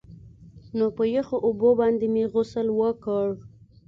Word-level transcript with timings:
نو 0.77 0.85
په 0.95 1.03
يخو 1.15 1.37
اوبو 1.47 1.69
باندې 1.79 2.05
مې 2.13 2.23
غسل 2.33 2.67
وکړ. 2.79 3.27